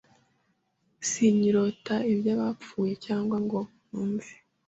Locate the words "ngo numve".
3.45-4.33